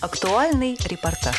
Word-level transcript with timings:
Актуальный 0.00 0.78
репортаж. 0.86 1.36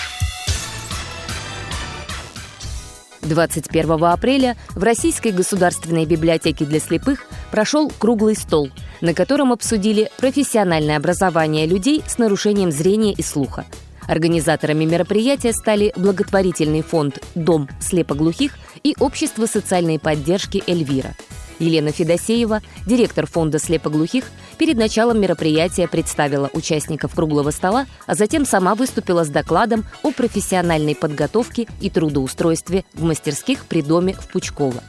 21 3.23 4.03
апреля 4.03 4.55
в 4.75 4.83
Российской 4.83 5.31
государственной 5.31 6.05
библиотеке 6.05 6.65
для 6.65 6.79
слепых 6.79 7.25
прошел 7.49 7.91
круглый 7.97 8.35
стол, 8.35 8.69
на 9.01 9.15
котором 9.15 9.51
обсудили 9.51 10.11
профессиональное 10.17 10.97
образование 10.97 11.65
людей 11.65 12.03
с 12.05 12.19
нарушением 12.19 12.71
зрения 12.71 13.13
и 13.13 13.23
слуха. 13.23 13.65
Организаторами 14.07 14.85
мероприятия 14.85 15.53
стали 15.53 15.91
благотворительный 15.95 16.83
фонд 16.83 17.17
«Дом 17.33 17.67
слепоглухих» 17.79 18.53
и 18.83 18.95
Общество 18.99 19.47
социальной 19.47 19.97
поддержки 19.97 20.63
«Эльвира». 20.67 21.15
Елена 21.61 21.91
Федосеева, 21.91 22.61
директор 22.85 23.27
фонда 23.27 23.59
слепоглухих, 23.59 24.25
перед 24.57 24.77
началом 24.77 25.21
мероприятия 25.21 25.87
представила 25.87 26.49
участников 26.53 27.15
круглого 27.15 27.51
стола, 27.51 27.85
а 28.07 28.15
затем 28.15 28.45
сама 28.45 28.75
выступила 28.75 29.23
с 29.23 29.29
докладом 29.29 29.85
о 30.03 30.11
профессиональной 30.11 30.95
подготовке 30.95 31.67
и 31.79 31.89
трудоустройстве 31.89 32.83
в 32.93 33.03
мастерских 33.03 33.65
при 33.65 33.81
доме 33.81 34.13
в 34.13 34.27
Пучково. 34.31 34.81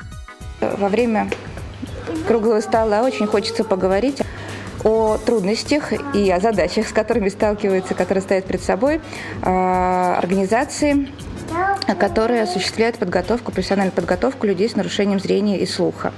Во 0.61 0.88
время 0.88 1.30
круглого 2.27 2.61
стола 2.61 3.02
очень 3.02 3.27
хочется 3.27 3.64
поговорить 3.64 4.23
о 4.84 5.19
трудностях 5.19 5.92
и 6.14 6.30
о 6.30 6.41
задачах, 6.41 6.89
с 6.89 6.92
которыми 6.92 7.28
сталкиваются, 7.28 7.95
которые 7.95 8.23
стоят 8.23 8.47
перед 8.47 8.62
собой 8.62 9.00
а, 9.42 10.16
организации 10.19 11.09
которые 11.98 12.42
осуществляют 12.42 12.98
подготовку, 12.98 13.52
профессиональную 13.52 13.95
подготовку 13.95 14.46
людей 14.46 14.68
с 14.68 14.77
нарушением 14.77 15.20
зрения 15.20 15.59
и 15.59 15.66
слуха. 15.66 16.12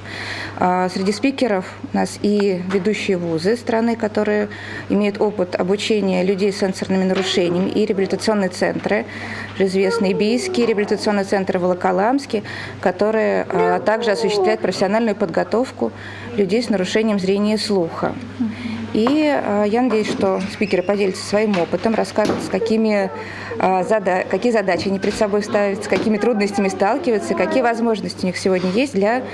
А, 0.58 0.88
среди 0.88 1.12
спикеров 1.12 1.64
у 1.92 1.96
нас 1.96 2.18
и 2.22 2.62
ведущие 2.72 3.16
вузы 3.16 3.56
страны, 3.56 3.96
которые 3.96 4.48
имеют 4.88 5.20
опыт 5.20 5.54
обучения 5.54 6.22
людей 6.22 6.52
с 6.52 6.58
сенсорными 6.58 7.04
нарушениями, 7.04 7.70
и 7.70 7.86
реабилитационные 7.86 8.50
центры, 8.50 9.04
известные 9.58 10.14
бийские 10.14 10.66
реабилитационные 10.66 11.24
центры 11.24 11.58
в 11.58 11.62
Волоколамске, 11.62 12.42
которые 12.80 13.46
а, 13.48 13.80
также 13.80 14.12
осуществляют 14.12 14.60
профессиональную 14.60 15.16
подготовку 15.16 15.92
людей 16.36 16.62
с 16.62 16.68
нарушением 16.68 17.18
зрения 17.18 17.54
и 17.54 17.58
слуха. 17.58 18.14
И 18.94 19.06
э, 19.08 19.64
я 19.66 19.82
надеюсь, 19.82 20.08
что 20.08 20.40
спикеры 20.52 20.84
поделятся 20.84 21.26
своим 21.26 21.58
опытом, 21.58 21.94
расскажут, 21.94 22.36
с 22.46 22.48
какими, 22.48 23.10
э, 23.58 23.84
зада 23.84 24.24
какие 24.30 24.52
задачи 24.52 24.86
они 24.86 25.00
перед 25.00 25.16
собой 25.16 25.42
ставят, 25.42 25.84
с 25.84 25.88
какими 25.88 26.16
трудностями 26.16 26.68
сталкиваются, 26.68 27.34
какие 27.34 27.60
возможности 27.60 28.22
у 28.22 28.26
них 28.26 28.36
сегодня 28.36 28.70
есть 28.70 28.94
для, 28.94 29.24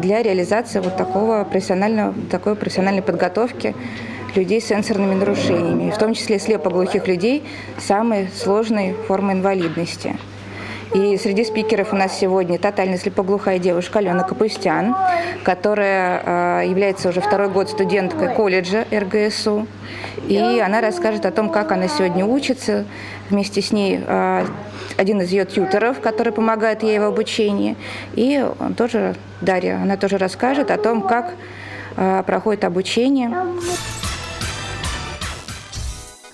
для 0.00 0.22
реализации 0.22 0.80
вот 0.80 0.96
такого 0.96 1.44
профессионального, 1.44 2.14
такой 2.30 2.56
профессиональной 2.56 3.02
подготовки 3.02 3.74
людей 4.34 4.62
с 4.62 4.64
сенсорными 4.64 5.14
нарушениями, 5.14 5.90
в 5.90 5.98
том 5.98 6.14
числе 6.14 6.38
слепоглухих 6.38 7.06
людей 7.06 7.44
самой 7.78 8.30
сложной 8.34 8.94
формы 9.06 9.34
инвалидности. 9.34 10.16
И 10.92 11.16
среди 11.16 11.44
спикеров 11.44 11.92
у 11.92 11.96
нас 11.96 12.18
сегодня 12.18 12.58
тотально 12.58 12.98
слепоглухая 12.98 13.58
девушка 13.58 14.00
Алена 14.00 14.22
Капустян, 14.22 14.94
которая 15.42 16.62
э, 16.62 16.68
является 16.68 17.08
уже 17.08 17.20
второй 17.20 17.48
год 17.48 17.70
студенткой 17.70 18.34
колледжа 18.34 18.84
РГСУ. 18.92 19.66
И 20.28 20.62
она 20.64 20.80
расскажет 20.80 21.26
о 21.26 21.30
том, 21.30 21.48
как 21.50 21.72
она 21.72 21.88
сегодня 21.88 22.24
учится. 22.24 22.84
Вместе 23.30 23.62
с 23.62 23.72
ней 23.72 24.00
э, 24.06 24.46
один 24.96 25.20
из 25.22 25.30
ее 25.30 25.46
тьютеров, 25.46 26.00
который 26.00 26.32
помогает 26.32 26.82
ей 26.82 26.98
в 26.98 27.04
обучении. 27.04 27.76
И 28.14 28.44
он 28.58 28.74
тоже, 28.74 29.14
Дарья, 29.40 29.80
она 29.82 29.96
тоже 29.96 30.18
расскажет 30.18 30.70
о 30.70 30.78
том, 30.78 31.02
как 31.02 31.34
э, 31.96 32.22
проходит 32.26 32.64
обучение. 32.64 33.30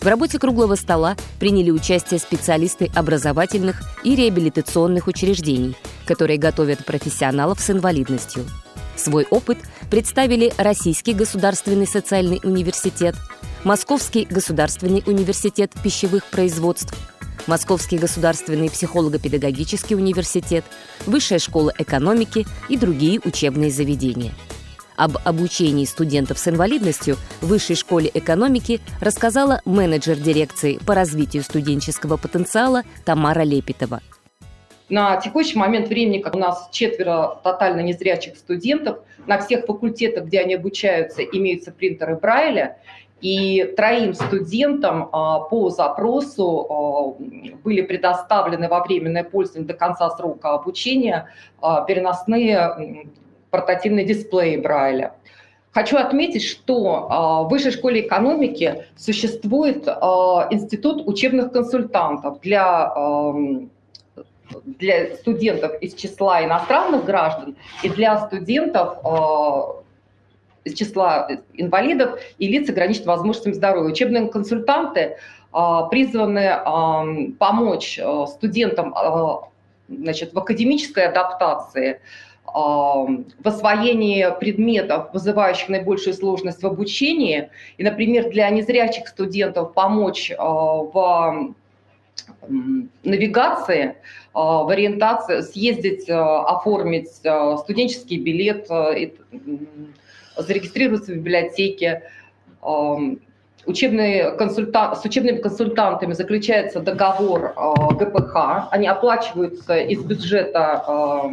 В 0.00 0.06
работе 0.06 0.38
круглого 0.38 0.76
стола 0.76 1.14
приняли 1.38 1.70
участие 1.70 2.18
специалисты 2.18 2.90
образовательных 2.94 3.82
и 4.02 4.16
реабилитационных 4.16 5.08
учреждений, 5.08 5.76
которые 6.06 6.38
готовят 6.38 6.86
профессионалов 6.86 7.60
с 7.60 7.68
инвалидностью. 7.68 8.46
Свой 8.96 9.26
опыт 9.30 9.58
представили 9.90 10.54
Российский 10.56 11.12
государственный 11.12 11.86
социальный 11.86 12.40
университет, 12.42 13.14
Московский 13.62 14.24
государственный 14.24 15.02
университет 15.04 15.72
пищевых 15.82 16.24
производств, 16.24 16.94
Московский 17.46 17.98
государственный 17.98 18.70
психолого-педагогический 18.70 19.96
университет, 19.96 20.64
Высшая 21.04 21.38
школа 21.38 21.74
экономики 21.76 22.46
и 22.70 22.78
другие 22.78 23.20
учебные 23.22 23.70
заведения– 23.70 24.32
об 25.00 25.12
обучении 25.24 25.86
студентов 25.86 26.38
с 26.38 26.46
инвалидностью 26.46 27.16
в 27.40 27.46
Высшей 27.46 27.74
школе 27.74 28.10
экономики 28.12 28.80
рассказала 29.00 29.62
менеджер 29.64 30.16
дирекции 30.16 30.78
по 30.86 30.94
развитию 30.94 31.42
студенческого 31.42 32.18
потенциала 32.18 32.82
Тамара 33.06 33.40
Лепетова. 33.42 34.00
На 34.90 35.16
текущий 35.16 35.56
момент 35.56 35.88
времени, 35.88 36.20
как 36.20 36.34
у 36.34 36.38
нас 36.38 36.68
четверо 36.70 37.40
тотально 37.42 37.80
незрячих 37.80 38.36
студентов, 38.36 38.98
на 39.26 39.38
всех 39.38 39.64
факультетах, 39.64 40.24
где 40.24 40.40
они 40.40 40.54
обучаются, 40.54 41.22
имеются 41.22 41.72
принтеры 41.72 42.16
Брайля, 42.16 42.76
и 43.22 43.72
троим 43.76 44.14
студентам 44.14 45.08
а, 45.12 45.40
по 45.40 45.68
запросу 45.70 46.66
а, 46.68 47.22
были 47.62 47.82
предоставлены 47.82 48.68
во 48.68 48.82
временное 48.82 49.24
пользование 49.24 49.66
до 49.68 49.74
конца 49.74 50.10
срока 50.10 50.54
обучения 50.54 51.28
а, 51.60 51.84
переносные 51.84 53.06
портативный 53.50 54.04
дисплей 54.04 54.56
Брайля. 54.56 55.14
Хочу 55.72 55.98
отметить, 55.98 56.44
что 56.44 57.06
а, 57.08 57.42
в 57.42 57.48
Высшей 57.48 57.70
школе 57.70 58.00
экономики 58.00 58.86
существует 58.96 59.86
а, 59.86 60.48
институт 60.50 61.06
учебных 61.06 61.52
консультантов 61.52 62.40
для, 62.40 62.92
для 64.64 65.14
студентов 65.14 65.80
из 65.80 65.94
числа 65.94 66.44
иностранных 66.44 67.04
граждан 67.04 67.56
и 67.84 67.88
для 67.88 68.18
студентов 68.26 68.98
а, 69.04 69.76
из 70.64 70.74
числа 70.74 71.28
инвалидов 71.54 72.18
и 72.38 72.48
лиц 72.48 72.66
с 72.66 72.70
ограниченными 72.70 73.10
возможностями 73.10 73.52
здоровья. 73.52 73.90
Учебные 73.90 74.28
консультанты 74.28 75.16
призваны 75.52 77.32
помочь 77.38 77.98
студентам 78.28 78.94
значит, 79.88 80.32
в 80.32 80.38
академической 80.38 81.06
адаптации, 81.06 82.00
в 82.52 83.24
освоении 83.44 84.26
предметов, 84.38 85.10
вызывающих 85.12 85.68
наибольшую 85.68 86.14
сложность 86.14 86.62
в 86.62 86.66
обучении, 86.66 87.50
и, 87.78 87.84
например, 87.84 88.30
для 88.30 88.50
незрячих 88.50 89.08
студентов 89.08 89.72
помочь 89.72 90.32
а, 90.36 90.44
в 90.44 91.54
навигации, 93.04 93.96
а, 94.32 94.64
в 94.64 94.68
ориентации, 94.68 95.40
съездить, 95.42 96.08
а, 96.08 96.44
оформить 96.44 97.10
студенческий 97.10 98.18
билет, 98.18 98.68
зарегистрироваться 100.36 101.12
в 101.12 101.16
библиотеке, 101.16 102.02
Учебные 103.66 104.32
консульта... 104.32 104.94
С 104.94 105.04
учебными 105.04 105.36
консультантами 105.36 106.14
заключается 106.14 106.80
договор 106.80 107.52
ГПХ, 107.92 108.68
они 108.70 108.88
оплачиваются 108.88 109.76
из 109.76 110.02
бюджета 110.02 111.30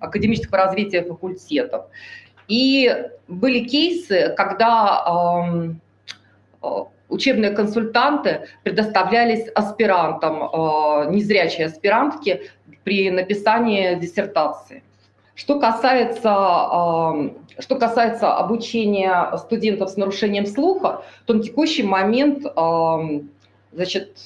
академического 0.00 0.58
развития 0.58 1.02
факультетов. 1.02 1.86
И 2.48 2.90
были 3.26 3.64
кейсы, 3.64 4.34
когда 4.36 5.74
э, 6.62 6.66
учебные 7.08 7.50
консультанты 7.50 8.48
предоставлялись 8.62 9.48
аспирантам, 9.54 10.42
э, 10.42 11.10
незрячей 11.10 11.66
аспирантке 11.66 12.50
при 12.84 13.10
написании 13.10 13.94
диссертации. 13.96 14.82
Что 15.34 15.60
касается, 15.60 17.30
что 17.60 17.76
касается 17.78 18.34
обучения 18.34 19.36
студентов 19.36 19.90
с 19.90 19.96
нарушением 19.96 20.46
слуха, 20.46 21.04
то 21.26 21.34
на 21.34 21.42
текущий 21.44 21.84
момент 21.84 22.44
значит, 23.72 24.18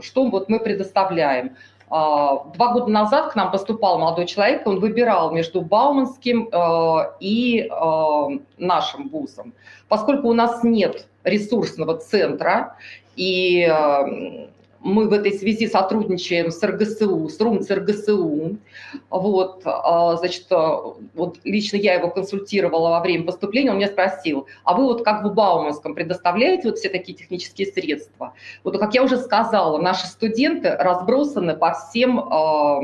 что 0.00 0.28
вот 0.28 0.48
мы 0.48 0.60
предоставляем? 0.60 1.56
А, 1.90 2.44
два 2.54 2.72
года 2.72 2.90
назад 2.90 3.32
к 3.32 3.36
нам 3.36 3.50
поступал 3.50 3.98
молодой 3.98 4.26
человек, 4.26 4.66
он 4.66 4.80
выбирал 4.80 5.30
между 5.32 5.62
Бауманским 5.62 6.48
э, 6.52 7.12
и 7.20 7.68
э, 7.70 8.38
нашим 8.58 9.08
вузом. 9.08 9.54
Поскольку 9.88 10.28
у 10.28 10.34
нас 10.34 10.62
нет 10.62 11.08
ресурсного 11.24 11.96
центра, 11.96 12.76
и 13.16 13.62
э, 13.62 14.48
мы 14.80 15.08
в 15.08 15.12
этой 15.12 15.32
связи 15.32 15.66
сотрудничаем 15.66 16.50
с 16.50 16.62
РГСУ, 16.62 17.28
с 17.28 17.40
РУМЦ 17.40 17.70
РГСУ. 17.70 18.58
Вот, 19.10 19.62
а, 19.64 20.16
значит, 20.16 20.46
а, 20.50 20.94
вот 21.14 21.38
лично 21.44 21.76
я 21.76 21.94
его 21.94 22.10
консультировала 22.10 22.90
во 22.90 23.00
время 23.00 23.24
поступления, 23.24 23.70
он 23.70 23.78
меня 23.78 23.88
спросил, 23.88 24.46
а 24.64 24.74
вы 24.74 24.84
вот 24.84 25.04
как 25.04 25.24
в 25.24 25.34
Бауманском 25.34 25.94
предоставляете 25.94 26.68
вот 26.68 26.78
все 26.78 26.88
такие 26.88 27.16
технические 27.16 27.66
средства? 27.66 28.34
Вот, 28.64 28.78
как 28.78 28.94
я 28.94 29.02
уже 29.02 29.18
сказала, 29.18 29.78
наши 29.78 30.06
студенты 30.06 30.70
разбросаны 30.70 31.56
по 31.56 31.72
всем 31.72 32.20
а, 32.20 32.80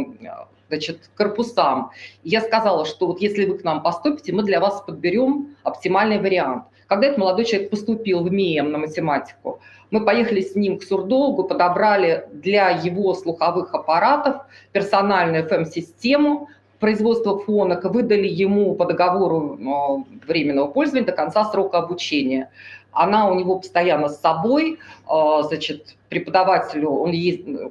значит, 0.68 1.10
корпусам. 1.14 1.90
Я 2.22 2.40
сказала, 2.40 2.84
что 2.84 3.06
вот 3.06 3.20
если 3.20 3.44
вы 3.44 3.58
к 3.58 3.64
нам 3.64 3.82
поступите, 3.82 4.32
мы 4.32 4.42
для 4.42 4.60
вас 4.60 4.82
подберем 4.82 5.56
оптимальный 5.62 6.18
вариант. 6.18 6.64
Когда 6.86 7.06
этот 7.06 7.18
молодой 7.18 7.44
человек 7.44 7.70
поступил 7.70 8.22
в 8.22 8.32
МИЭМ 8.32 8.70
на 8.70 8.78
математику, 8.78 9.60
мы 9.90 10.04
поехали 10.04 10.40
с 10.40 10.54
ним 10.54 10.78
к 10.78 10.82
сурдологу, 10.82 11.44
подобрали 11.44 12.26
для 12.32 12.70
его 12.70 13.14
слуховых 13.14 13.74
аппаратов 13.74 14.42
персональную 14.72 15.48
FM-систему, 15.48 16.48
производства 16.80 17.38
фонок, 17.38 17.84
выдали 17.84 18.28
ему 18.28 18.74
по 18.74 18.84
договору 18.84 19.56
э, 19.58 20.26
временного 20.26 20.66
пользования 20.66 21.06
до 21.06 21.12
конца 21.12 21.44
срока 21.44 21.78
обучения. 21.78 22.50
Она 22.92 23.30
у 23.30 23.34
него 23.34 23.58
постоянно 23.58 24.08
с 24.08 24.20
собой, 24.20 24.78
э, 25.08 25.42
значит, 25.42 25.96
преподавателю, 26.08 26.90
он 26.90 27.12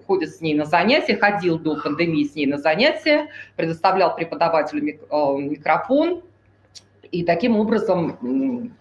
ходит 0.07 0.33
с 0.33 0.41
ней 0.41 0.55
на 0.55 0.65
занятия, 0.65 1.15
ходил 1.15 1.59
до 1.59 1.75
пандемии 1.75 2.23
с 2.25 2.35
ней 2.35 2.45
на 2.45 2.57
занятия, 2.57 3.27
предоставлял 3.55 4.15
преподавателю 4.15 4.87
э, 4.87 5.37
микрофон, 5.37 6.23
и 7.11 7.23
таким 7.23 7.57
образом 7.57 8.73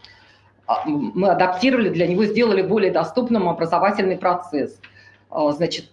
мы 0.87 1.31
адаптировали 1.31 1.89
для 1.89 2.07
него, 2.07 2.25
сделали 2.25 2.63
более 2.63 2.93
доступным 2.93 3.49
образовательный 3.49 4.17
процесс. 4.17 4.79
Значит, 5.31 5.87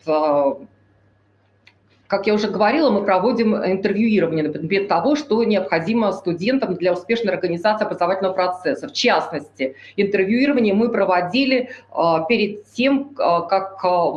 как 2.10 2.26
я 2.26 2.34
уже 2.34 2.50
говорила, 2.50 2.90
мы 2.90 3.06
проводим 3.06 3.56
интервьюирование 3.56 4.44
на 4.44 4.52
предмет 4.52 4.88
того, 4.88 5.16
что 5.16 5.44
необходимо 5.44 6.12
студентам 6.12 6.74
для 6.74 6.92
успешной 6.92 7.36
организации 7.36 7.86
образовательного 7.86 8.34
процесса. 8.34 8.88
В 8.88 8.94
частности, 8.94 9.76
интервьюирование 9.96 10.74
мы 10.74 10.90
проводили 10.90 11.70
а, 11.92 12.22
перед 12.26 12.66
тем, 12.72 13.14
а, 13.20 13.42
как 13.42 13.86
а, 13.86 14.16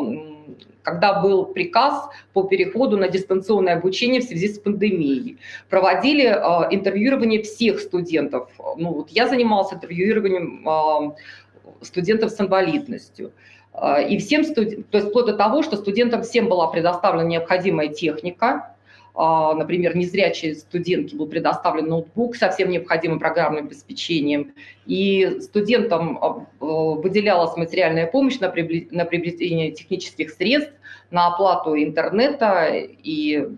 когда 0.83 1.21
был 1.21 1.47
приказ 1.47 2.09
по 2.33 2.43
переходу 2.45 2.97
на 2.97 3.09
дистанционное 3.09 3.75
обучение 3.75 4.21
в 4.21 4.25
связи 4.25 4.49
с 4.49 4.59
пандемией. 4.59 5.39
Проводили 5.69 6.27
э, 6.27 6.75
интервьюирование 6.75 7.43
всех 7.43 7.81
студентов. 7.81 8.51
Ну, 8.77 8.93
вот 8.93 9.11
я 9.11 9.29
занималась 9.29 9.73
интервьюированием 9.73 10.69
э, 10.69 11.85
студентов 11.85 12.31
с 12.33 12.41
инвалидностью. 12.41 13.33
А, 13.73 14.01
и 14.01 14.19
всем 14.19 14.45
студентам, 14.45 14.85
то 14.91 14.99
есть 14.99 15.09
вплоть 15.09 15.27
до 15.27 15.35
того, 15.35 15.63
что 15.63 15.77
студентам 15.77 16.23
всем 16.23 16.49
была 16.49 16.69
предоставлена 16.69 17.27
необходимая 17.27 17.89
техника, 17.89 18.72
например, 19.15 19.97
незрячей 19.97 20.55
студентке 20.55 21.17
был 21.17 21.27
предоставлен 21.27 21.89
ноутбук 21.89 22.37
со 22.37 22.51
всем 22.51 22.71
необходимым 22.71 23.19
программным 23.19 23.67
обеспечением, 23.67 24.55
и 24.87 25.39
студентам 25.41 26.19
а, 26.19 26.47
выделялась 26.61 27.57
материальная 27.57 28.07
помощь 28.07 28.39
на 28.39 28.49
приобретение 28.49 29.73
технических 29.73 30.31
средств, 30.31 30.73
на 31.11 31.27
оплату 31.27 31.77
интернета 31.77 32.71
и 32.73 33.49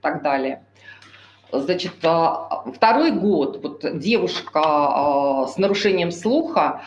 так 0.00 0.22
далее. 0.22 0.64
Значит, 1.52 1.92
второй 1.98 3.12
год 3.12 3.60
вот 3.62 3.98
девушка 3.98 5.46
с 5.46 5.56
нарушением 5.56 6.10
слуха 6.10 6.82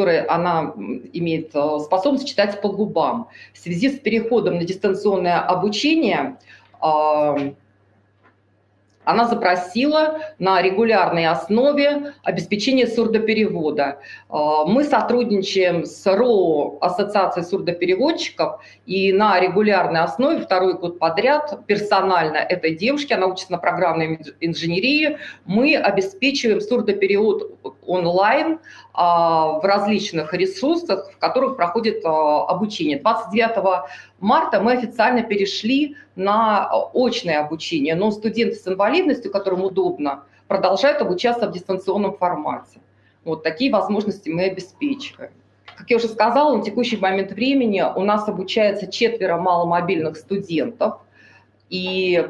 которой 0.00 0.24
она 0.24 0.72
имеет 1.12 1.54
э, 1.54 1.78
способность 1.84 2.26
читать 2.26 2.62
по 2.62 2.70
губам. 2.70 3.28
В 3.52 3.58
связи 3.58 3.90
с 3.90 3.98
переходом 3.98 4.56
на 4.56 4.64
дистанционное 4.64 5.40
обучение 5.40 6.38
она 9.10 9.26
запросила 9.26 10.18
на 10.38 10.62
регулярной 10.62 11.26
основе 11.26 12.12
обеспечение 12.22 12.86
сурдоперевода. 12.86 13.98
А, 14.28 14.64
мы 14.64 14.84
сотрудничаем 14.84 15.84
с 15.84 16.06
РО 16.06 16.78
Ассоциацией 16.80 17.44
сурдопереводчиков, 17.44 18.60
и 18.86 19.12
на 19.12 19.40
регулярной 19.40 20.00
основе 20.00 20.40
второй 20.40 20.74
год 20.74 20.98
подряд 20.98 21.66
персонально 21.66 22.36
этой 22.36 22.76
девушке, 22.76 23.16
она 23.16 23.26
учится 23.26 23.52
на 23.52 23.58
программной 23.58 24.20
инженерии, 24.40 25.18
мы 25.44 25.76
обеспечиваем 25.76 26.60
сурдоперевод 26.60 27.76
онлайн 27.86 28.60
а, 28.94 29.58
в 29.58 29.64
различных 29.64 30.32
ресурсах, 30.34 31.10
в 31.12 31.18
которых 31.18 31.56
проходит 31.56 32.04
а, 32.04 32.44
обучение. 32.46 33.00
29 33.00 33.86
марта 34.20 34.60
мы 34.60 34.72
официально 34.72 35.22
перешли 35.22 35.96
на 36.20 36.70
очное 36.94 37.40
обучение, 37.40 37.94
но 37.94 38.10
студенты 38.10 38.56
с 38.56 38.68
инвалидностью, 38.68 39.32
которым 39.32 39.64
удобно, 39.64 40.24
продолжают 40.48 41.00
обучаться 41.00 41.48
в 41.48 41.52
дистанционном 41.52 42.16
формате. 42.16 42.80
Вот 43.24 43.42
такие 43.42 43.72
возможности 43.72 44.28
мы 44.28 44.44
обеспечиваем. 44.44 45.32
Как 45.76 45.88
я 45.88 45.96
уже 45.96 46.08
сказала, 46.08 46.54
на 46.56 46.62
текущий 46.62 46.98
момент 46.98 47.32
времени 47.32 47.82
у 47.96 48.02
нас 48.02 48.28
обучается 48.28 48.86
четверо 48.90 49.38
маломобильных 49.38 50.16
студентов. 50.16 51.00
И 51.70 52.28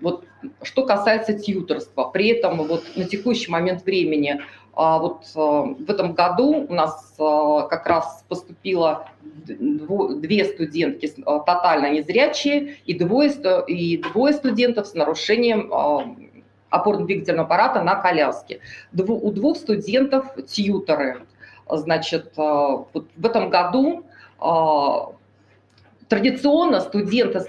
вот 0.00 0.24
что 0.62 0.84
касается 0.84 1.38
тьюторства, 1.38 2.04
при 2.04 2.28
этом 2.28 2.58
вот 2.64 2.84
на 2.96 3.04
текущий 3.04 3.52
момент 3.52 3.84
времени 3.84 4.40
вот 4.78 5.24
а, 5.34 5.62
в 5.62 5.90
этом 5.90 6.12
году 6.12 6.66
у 6.68 6.72
нас 6.72 7.12
а, 7.18 7.62
как 7.62 7.84
раз 7.88 8.24
поступило 8.28 9.08
две 9.44 10.44
студентки 10.44 11.12
тотально 11.16 11.90
незрячие 11.90 12.76
и 12.86 12.94
двое, 12.94 13.32
и 13.66 13.96
двое 13.96 14.32
студентов 14.32 14.86
с 14.86 14.94
нарушением 14.94 15.72
опорно-двигательного 16.70 17.46
аппарата 17.46 17.82
на 17.82 17.96
коляске. 17.96 18.60
У 18.96 19.30
двух 19.32 19.56
студентов 19.56 20.26
тьюторы. 20.46 21.26
Значит, 21.68 22.32
вот 22.36 23.06
в 23.16 23.26
этом 23.26 23.50
году 23.50 24.04
традиционно 26.08 26.80
студенты 26.80 27.40
с 27.40 27.48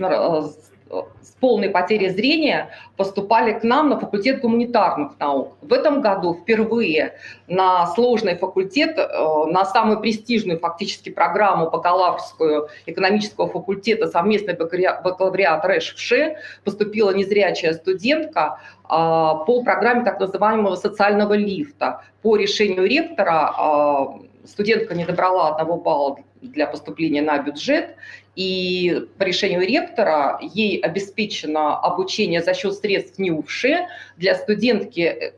с 1.22 1.32
полной 1.40 1.70
потерей 1.70 2.10
зрения 2.10 2.70
поступали 2.98 3.54
к 3.54 3.64
нам 3.64 3.90
на 3.90 4.00
факультет 4.00 4.42
гуманитарных 4.42 5.20
наук. 5.20 5.58
В 5.62 5.74
этом 5.74 6.02
году 6.02 6.34
впервые 6.34 7.14
на 7.48 7.88
сложный 7.88 8.36
факультет, 8.36 8.98
э, 8.98 9.46
на 9.48 9.66
самую 9.66 10.00
престижную 10.00 10.60
фактически 10.60 11.10
программу 11.10 11.70
бакалаврскую 11.70 12.70
экономического 12.86 13.48
факультета 13.48 14.08
совместный 14.08 14.56
бакалавриат 14.56 15.64
РЭШ-ВШ 15.66 16.38
поступила 16.64 17.12
незрячая 17.12 17.74
студентка 17.74 18.60
а, 18.84 19.36
по 19.36 19.64
программе 19.64 20.04
так 20.04 20.20
называемого 20.20 20.76
социального 20.76 21.34
лифта. 21.34 22.02
По 22.22 22.36
решению 22.36 22.88
ректора 22.88 23.54
а, 23.56 24.20
студентка 24.46 24.96
не 24.96 25.06
добрала 25.06 25.50
одного 25.50 25.78
балла 25.78 26.18
для 26.42 26.68
поступления 26.68 27.22
на 27.22 27.38
бюджет, 27.40 27.96
и 28.36 29.08
по 29.18 29.24
решению 29.24 29.68
ректора 29.68 30.40
ей 30.42 30.80
обеспечено 30.80 31.78
обучение 31.78 32.42
за 32.42 32.54
счет 32.54 32.74
средств 32.76 33.20
НИУФШЕ. 33.20 33.88
Для 34.16 34.36
студентки 34.36 35.02
э, 35.02 35.32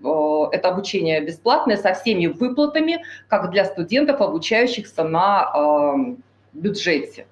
это 0.51 0.69
обучение 0.69 1.19
бесплатное 1.21 1.77
со 1.77 1.94
всеми 1.94 2.27
выплатами, 2.27 3.03
как 3.27 3.50
для 3.50 3.65
студентов, 3.65 4.21
обучающихся 4.21 5.03
на 5.03 5.51
э, 5.51 6.15
бюджете. 6.53 7.25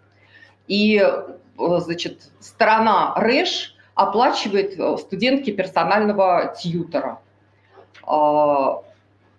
И 0.68 1.00
э, 1.00 1.34
значит, 1.58 2.32
сторона 2.40 3.14
РЭШ 3.16 3.76
оплачивает 3.94 4.74
студентке 5.00 5.52
персонального 5.52 6.56
тьютера. 6.60 7.20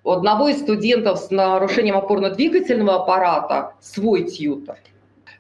У 0.03 0.11
одного 0.11 0.49
из 0.49 0.61
студентов 0.61 1.19
с 1.19 1.31
нарушением 1.31 1.97
опорно-двигательного 1.97 3.03
аппарата 3.03 3.75
свой 3.81 4.25
тьютер– 4.25 4.77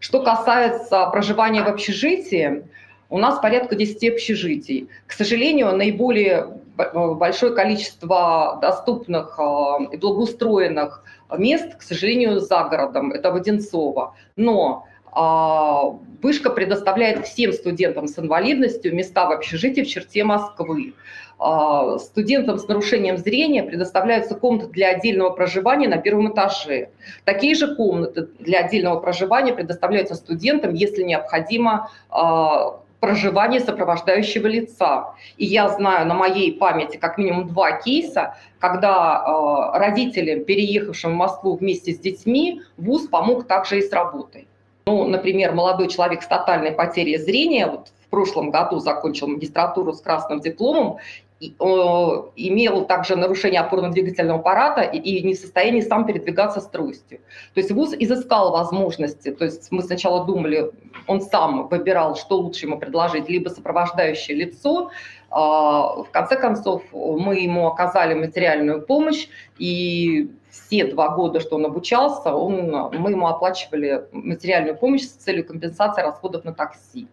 что 0.00 0.22
касается 0.22 1.06
проживания 1.12 1.62
в 1.62 1.68
общежитии, 1.68 2.64
у 3.10 3.18
нас 3.18 3.38
порядка 3.38 3.76
10 3.76 4.14
общежитий. 4.14 4.88
К 5.06 5.12
сожалению, 5.12 5.76
наиболее 5.76 6.48
большое 6.94 7.54
количество 7.54 8.58
доступных 8.62 9.38
а, 9.38 9.78
и 9.92 9.96
благоустроенных 9.98 11.04
мест, 11.36 11.76
к 11.76 11.82
сожалению, 11.82 12.40
за 12.40 12.64
городом. 12.64 13.12
Это 13.12 13.30
Воденцово. 13.30 14.14
Но 14.36 14.86
Вышка 15.12 16.50
предоставляет 16.50 17.26
всем 17.26 17.52
студентам 17.52 18.06
с 18.06 18.18
инвалидностью 18.18 18.94
места 18.94 19.26
в 19.26 19.32
общежитии 19.32 19.82
в 19.82 19.88
черте 19.88 20.22
Москвы. 20.24 20.94
А, 21.38 21.98
студентам 21.98 22.58
с 22.58 22.68
нарушением 22.68 23.16
зрения 23.16 23.62
предоставляются 23.62 24.34
комнаты 24.34 24.68
для 24.68 24.90
отдельного 24.90 25.30
проживания 25.30 25.88
на 25.88 25.96
первом 25.96 26.32
этаже. 26.32 26.90
Такие 27.24 27.54
же 27.54 27.74
комнаты 27.74 28.28
для 28.38 28.60
отдельного 28.60 29.00
проживания 29.00 29.54
предоставляются 29.54 30.14
студентам, 30.14 30.74
если 30.74 31.02
необходимо 31.02 31.90
а, 32.10 32.80
проживание 33.00 33.60
сопровождающего 33.60 34.46
лица. 34.46 35.14
И 35.38 35.46
я 35.46 35.70
знаю 35.70 36.06
на 36.06 36.12
моей 36.14 36.52
памяти 36.52 36.98
как 36.98 37.16
минимум 37.16 37.48
два 37.48 37.72
кейса, 37.72 38.36
когда 38.58 39.72
родителям, 39.72 40.44
переехавшим 40.44 41.12
в 41.12 41.16
Москву 41.16 41.56
вместе 41.56 41.94
с 41.94 41.98
детьми, 41.98 42.60
ВУЗ 42.76 43.08
помог 43.08 43.46
также 43.46 43.78
и 43.78 43.82
с 43.82 43.90
работой. 43.90 44.46
Ну, 44.90 45.06
например, 45.06 45.52
молодой 45.52 45.86
человек 45.86 46.20
с 46.20 46.26
тотальной 46.26 46.72
потерей 46.72 47.16
зрения 47.16 47.68
вот 47.68 47.92
в 48.04 48.08
прошлом 48.10 48.50
году 48.50 48.80
закончил 48.80 49.28
магистратуру 49.28 49.92
с 49.92 50.00
красным 50.00 50.40
дипломом, 50.40 50.98
имел 51.40 52.84
также 52.86 53.14
нарушение 53.14 53.60
опорно-двигательного 53.60 54.40
аппарата 54.40 54.82
и 54.82 55.22
не 55.22 55.34
в 55.34 55.38
состоянии 55.38 55.80
сам 55.80 56.06
передвигаться 56.06 56.60
с 56.60 56.66
тростью. 56.66 57.20
То 57.54 57.60
есть 57.60 57.70
ВУЗ 57.70 57.94
изыскал 58.00 58.50
возможности, 58.50 59.30
то 59.30 59.44
есть 59.44 59.70
мы 59.70 59.82
сначала 59.82 60.24
думали, 60.24 60.72
он 61.06 61.20
сам 61.20 61.68
выбирал, 61.68 62.16
что 62.16 62.38
лучше 62.38 62.66
ему 62.66 62.76
предложить, 62.76 63.28
либо 63.28 63.48
сопровождающее 63.48 64.36
лицо, 64.36 64.90
а, 65.30 66.02
в 66.02 66.10
конце 66.10 66.36
концов, 66.36 66.82
мы 66.92 67.36
ему 67.36 67.68
оказали 67.68 68.14
материальную 68.14 68.82
помощь, 68.82 69.28
и 69.56 70.30
все 70.50 70.86
два 70.86 71.14
года, 71.14 71.40
что 71.40 71.56
он 71.56 71.66
обучался, 71.66 72.34
он, 72.34 72.70
мы 72.98 73.10
ему 73.10 73.26
оплачивали 73.26 74.04
материальную 74.12 74.76
помощь 74.76 75.02
с 75.02 75.10
целью 75.10 75.44
компенсации 75.46 76.02
расходов 76.02 76.44
на 76.44 76.52
такси. 76.52 77.08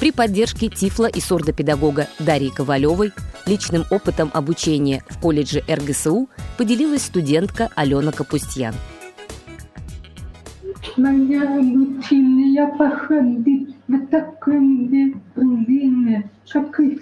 При 0.00 0.12
поддержке 0.12 0.68
тифла 0.68 1.06
и 1.06 1.20
сурдопедагога 1.20 2.08
Дарьи 2.18 2.50
Ковалевой 2.50 3.12
личным 3.44 3.84
опытом 3.90 4.30
обучения 4.32 5.02
в 5.10 5.20
колледже 5.20 5.62
РГСУ 5.68 6.28
поделилась 6.56 7.02
студентка 7.02 7.68
Алена 7.74 8.10
Капустьян. 8.10 8.74
Моя 10.96 11.40
в 13.88 14.06
таком 14.06 14.88
как 16.52 16.80
и 16.80 16.98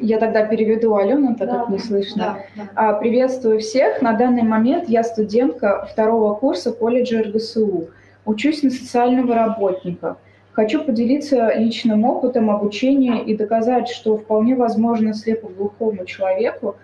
я 0.00 0.18
тогда 0.18 0.44
переведу 0.44 0.94
Алену, 0.96 1.34
так 1.36 1.48
да, 1.48 1.58
как 1.58 1.68
не 1.68 1.78
слышно. 1.78 2.38
Да, 2.56 2.62
да. 2.74 2.92
Приветствую 2.94 3.60
всех. 3.60 4.02
На 4.02 4.12
данный 4.14 4.42
момент 4.42 4.88
я 4.88 5.02
студентка 5.02 5.86
второго 5.90 6.34
курса 6.34 6.72
колледжа 6.72 7.22
РГСУ. 7.22 7.88
Учусь 8.24 8.62
на 8.62 8.70
социального 8.70 9.34
работника. 9.34 10.16
Хочу 10.52 10.82
поделиться 10.82 11.54
личным 11.54 12.04
опытом 12.04 12.50
обучения 12.50 13.22
и 13.22 13.36
доказать, 13.36 13.88
что 13.88 14.16
вполне 14.16 14.56
возможно 14.56 15.14
слепоглухому 15.14 16.04
человеку 16.04 16.76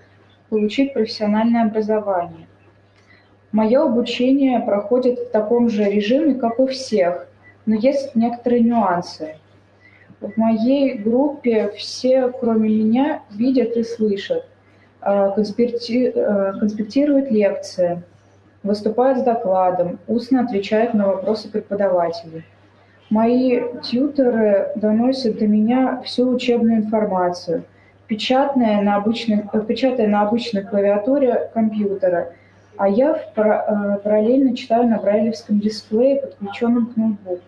получить 0.48 0.94
профессиональное 0.94 1.64
образование. 1.64 2.46
Мое 3.52 3.82
обучение 3.82 4.60
проходит 4.60 5.18
в 5.18 5.30
таком 5.30 5.68
же 5.68 5.84
режиме, 5.84 6.34
как 6.34 6.60
у 6.60 6.66
всех, 6.66 7.28
но 7.64 7.74
есть 7.74 8.14
некоторые 8.14 8.62
нюансы– 8.62 9.36
в 10.20 10.36
моей 10.36 10.94
группе 10.94 11.72
все, 11.76 12.28
кроме 12.28 12.68
меня, 12.68 13.22
видят 13.30 13.76
и 13.76 13.82
слышат, 13.82 14.46
а, 15.00 15.30
конспекти... 15.30 16.12
А, 16.14 16.54
конспектируют 16.58 17.30
лекции, 17.30 18.02
выступают 18.62 19.18
с 19.18 19.22
докладом, 19.22 19.98
устно 20.06 20.42
отвечают 20.42 20.94
на 20.94 21.06
вопросы 21.06 21.50
преподавателей. 21.50 22.44
Мои 23.10 23.60
тьютеры 23.84 24.72
доносят 24.74 25.38
до 25.38 25.46
меня 25.46 26.00
всю 26.04 26.28
учебную 26.28 26.78
информацию, 26.78 27.64
печатная 28.08 28.82
на 28.82 28.96
обычной, 28.96 29.44
печатая 29.68 30.08
на 30.08 30.22
обычной 30.22 30.64
клавиатуре 30.64 31.50
компьютера, 31.54 32.32
а 32.76 32.88
я 32.88 33.12
а, 33.36 33.98
параллельно 33.98 34.56
читаю 34.56 34.88
на 34.88 34.98
брайлевском 34.98 35.60
дисплее, 35.60 36.20
подключенном 36.20 36.86
к 36.86 36.96
ноутбуку. 36.96 37.40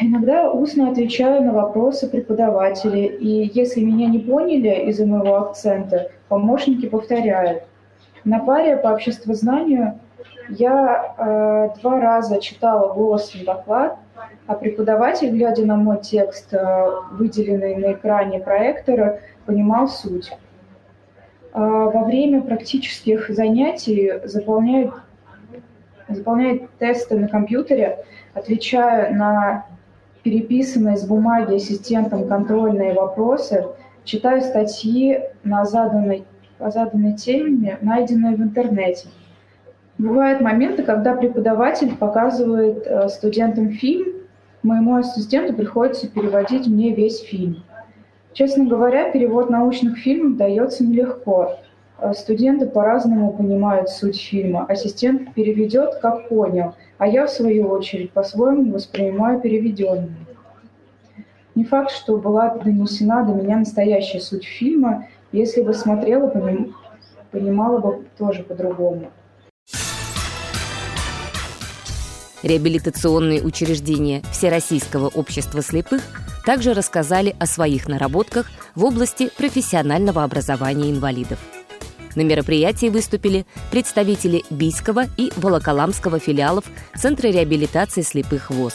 Иногда 0.00 0.50
устно 0.50 0.90
отвечаю 0.90 1.42
на 1.42 1.52
вопросы 1.52 2.08
преподавателей, 2.08 3.06
и 3.06 3.50
если 3.54 3.80
меня 3.80 4.08
не 4.08 4.18
поняли 4.18 4.88
из-за 4.88 5.06
моего 5.06 5.36
акцента, 5.36 6.10
помощники 6.28 6.88
повторяют. 6.88 7.64
На 8.24 8.38
паре 8.38 8.76
по 8.76 8.88
обществознанию 8.88 10.00
я 10.48 11.14
э, 11.18 11.80
два 11.80 12.00
раза 12.00 12.40
читала 12.40 12.92
голосом 12.92 13.44
доклад, 13.44 13.98
а 14.46 14.54
преподаватель, 14.54 15.30
глядя 15.30 15.66
на 15.66 15.76
мой 15.76 16.00
текст, 16.00 16.52
э, 16.54 16.86
выделенный 17.12 17.76
на 17.76 17.92
экране 17.92 18.40
проектора, 18.40 19.20
понимал 19.44 19.88
суть. 19.88 20.30
Э, 20.30 20.38
во 21.52 22.04
время 22.04 22.42
практических 22.42 23.28
занятий 23.28 24.20
заполняют, 24.24 24.94
заполняют 26.08 26.70
тесты 26.78 27.16
на 27.16 27.28
компьютере, 27.28 28.04
отвечаю 28.34 29.16
на 29.16 29.66
переписанные 30.22 30.96
с 30.96 31.06
бумаги 31.06 31.54
ассистентом 31.54 32.28
контрольные 32.28 32.94
вопросы, 32.94 33.66
читаю 34.04 34.40
статьи 34.42 35.20
на 35.44 35.64
заданной, 35.64 36.24
по 36.58 36.70
заданной 36.70 37.14
теме, 37.14 37.78
найденные 37.80 38.36
в 38.36 38.42
интернете. 38.42 39.08
Бывают 39.98 40.40
моменты, 40.40 40.82
когда 40.82 41.14
преподаватель 41.14 41.96
показывает 41.96 42.86
э, 42.86 43.08
студентам 43.08 43.70
фильм, 43.70 44.14
моему 44.62 44.96
ассистенту 44.96 45.54
приходится 45.54 46.08
переводить 46.08 46.66
мне 46.66 46.92
весь 46.94 47.20
фильм. 47.20 47.62
Честно 48.32 48.66
говоря, 48.66 49.10
перевод 49.10 49.48
научных 49.48 49.96
фильмов 49.98 50.36
дается 50.36 50.84
нелегко. 50.84 51.58
Э, 51.98 52.12
студенты 52.12 52.66
по-разному 52.66 53.32
понимают 53.32 53.88
суть 53.88 54.20
фильма. 54.20 54.66
Ассистент 54.68 55.32
переведет, 55.34 55.96
как 55.96 56.28
понял, 56.28 56.74
а 56.98 57.06
я, 57.06 57.26
в 57.26 57.30
свою 57.30 57.68
очередь, 57.68 58.12
по-своему 58.12 58.72
воспринимаю 58.72 59.40
переведенное. 59.40 60.14
Не 61.54 61.64
факт, 61.64 61.90
что 61.90 62.18
была 62.18 62.50
донесена 62.50 63.24
до 63.24 63.32
меня 63.32 63.56
настоящая 63.56 64.20
суть 64.20 64.44
фильма. 64.44 65.06
Если 65.32 65.62
бы 65.62 65.72
смотрела, 65.72 66.28
поним... 66.28 66.74
понимала 67.30 67.78
бы 67.78 68.04
тоже 68.18 68.42
по-другому. 68.42 69.06
Реабилитационные 72.42 73.42
учреждения 73.42 74.22
Всероссийского 74.30 75.08
общества 75.08 75.62
слепых 75.62 76.02
также 76.44 76.74
рассказали 76.74 77.34
о 77.40 77.46
своих 77.46 77.88
наработках 77.88 78.50
в 78.74 78.84
области 78.84 79.30
профессионального 79.36 80.22
образования 80.22 80.90
инвалидов. 80.90 81.55
На 82.16 82.22
мероприятии 82.22 82.88
выступили 82.88 83.46
представители 83.70 84.42
Бийского 84.48 85.04
и 85.18 85.30
Волоколамского 85.36 86.18
филиалов 86.18 86.64
Центра 86.96 87.28
реабилитации 87.28 88.00
слепых 88.00 88.50
ВОЗ. 88.50 88.74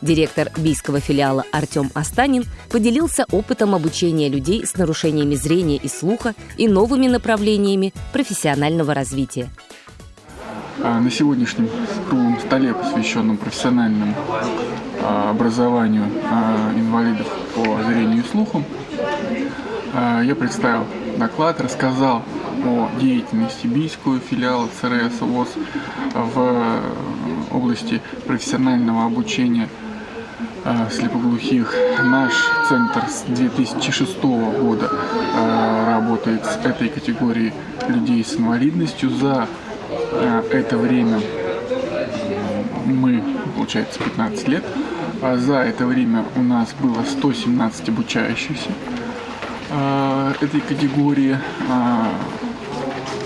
Директор 0.00 0.48
Бийского 0.56 1.00
филиала 1.00 1.44
Артем 1.52 1.90
Астанин 1.94 2.44
поделился 2.70 3.26
опытом 3.30 3.74
обучения 3.74 4.30
людей 4.30 4.66
с 4.66 4.74
нарушениями 4.76 5.34
зрения 5.34 5.76
и 5.76 5.88
слуха 5.88 6.34
и 6.56 6.66
новыми 6.66 7.08
направлениями 7.08 7.92
профессионального 8.12 8.94
развития. 8.94 9.50
А, 10.82 10.98
на 11.00 11.10
сегодняшнем 11.10 11.68
круглом 12.08 12.38
столе, 12.40 12.72
посвященном 12.72 13.36
профессиональному 13.36 14.14
а, 15.02 15.30
образованию 15.30 16.04
а, 16.24 16.72
инвалидов 16.74 17.26
по 17.54 17.82
зрению 17.84 18.22
и 18.24 18.26
слуху, 18.26 18.62
я 19.94 20.34
представил 20.34 20.84
доклад, 21.16 21.58
рассказал 21.58 22.22
о 22.66 22.90
деятельности 23.00 23.66
Бийского 23.66 24.18
филиала 24.18 24.68
ЦРС 24.80 25.20
ВОЗ 25.20 25.48
в 26.14 26.82
области 27.52 28.00
профессионального 28.26 29.06
обучения 29.06 29.68
э, 30.64 30.88
слепоглухих. 30.90 31.72
Наш 32.02 32.32
центр 32.68 33.04
с 33.08 33.22
2006 33.22 34.22
года 34.22 34.90
э, 34.90 35.86
работает 35.86 36.44
с 36.44 36.56
этой 36.64 36.88
категорией 36.88 37.52
людей 37.88 38.24
с 38.24 38.34
инвалидностью. 38.34 39.10
За 39.10 39.46
э, 39.90 40.42
это 40.52 40.76
время 40.76 41.20
мы, 42.84 43.22
получается, 43.54 44.00
15 44.00 44.48
лет. 44.48 44.64
А 45.22 45.36
за 45.36 45.58
это 45.58 45.86
время 45.86 46.24
у 46.34 46.42
нас 46.42 46.74
было 46.80 47.02
117 47.04 47.88
обучающихся 47.88 48.70
этой 50.40 50.60
категории. 50.60 51.36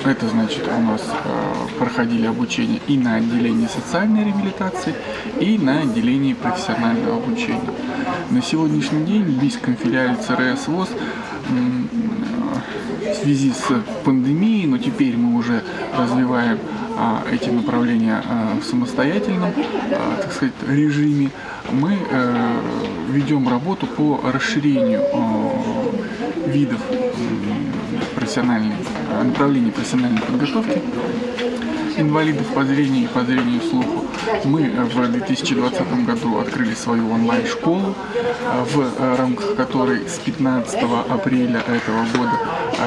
Это 0.05 0.29
значит, 0.29 0.67
у 0.67 0.81
нас 0.81 1.03
э, 1.03 1.79
проходили 1.79 2.27
обучение 2.27 2.81
и 2.89 2.97
на 2.97 3.17
отделении 3.17 3.67
социальной 3.67 4.25
реабилитации, 4.25 4.95
и 5.39 5.59
на 5.59 5.81
отделении 5.81 6.33
профессионального 6.33 7.17
обучения. 7.17 7.71
На 8.31 8.41
сегодняшний 8.41 9.05
день 9.05 9.25
в 9.25 9.43
Бийском 9.43 9.77
филиале 9.77 10.17
ЦРС 10.17 10.69
ВОЗ 10.69 10.89
в 13.11 13.15
связи 13.23 13.53
с 13.53 14.05
пандемией, 14.05 14.67
но 14.67 14.79
теперь 14.79 15.17
мы 15.17 15.39
уже 15.39 15.63
развиваем 15.97 16.59
а, 16.97 17.23
эти 17.31 17.49
направления 17.49 18.23
а, 18.27 18.59
в 18.61 18.65
самостоятельном, 18.65 19.53
а, 19.93 20.17
так 20.23 20.33
сказать, 20.33 20.55
режиме, 20.67 21.31
мы 21.73 21.97
э, 22.11 22.61
ведем 23.11 23.49
работу 23.49 23.87
по 23.87 24.21
расширению 24.25 25.03
видов 26.47 26.81
профессиональной, 28.31 28.77
направлений 29.25 29.73
профессиональной 29.73 30.21
подготовки 30.21 30.81
инвалидов 31.97 32.47
по 32.55 32.65
зрению 32.65 33.05
и 33.05 33.07
по 33.09 33.25
зрению 33.25 33.61
слуху. 33.61 34.05
Мы 34.45 34.71
в 34.71 35.11
2020 35.11 36.07
году 36.07 36.39
открыли 36.39 36.75
свою 36.75 37.11
онлайн-школу, 37.11 37.93
в 38.73 39.17
рамках 39.19 39.57
которой 39.57 40.09
с 40.09 40.19
15 40.19 40.79
апреля 41.09 41.59
этого 41.59 42.05
года 42.17 42.39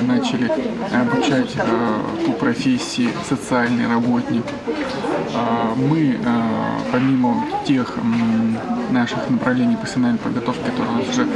начали 0.04 0.50
обучать 0.94 1.52
э, 1.58 2.00
по 2.26 2.32
профессии 2.32 3.10
социальный 3.28 3.88
работник. 3.88 4.46
Мы, 5.76 6.18
э, 6.24 6.42
помимо 6.92 7.46
тех 7.66 7.98
наших 8.92 9.30
направлений 9.30 9.76
профессиональной 9.76 10.20
подготовки, 10.20 10.64
которые 10.64 10.94
у 10.94 10.98
нас 11.00 11.10
уже 11.10 11.28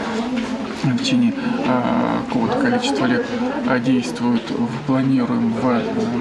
в 0.83 0.97
течение 0.97 1.33
э, 1.33 2.19
какого-то 2.27 2.59
количества 2.59 3.05
лет 3.05 3.25
э, 3.65 3.79
действуют. 3.79 4.43
Планируем 4.85 5.53
в 5.53 5.61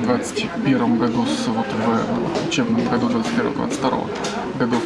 2021 0.06 0.98
году, 0.98 1.24
вот 1.46 1.66
в 1.66 2.48
учебном 2.48 2.84
году 2.88 3.08
2021-2022 3.08 4.58
годов 4.58 4.82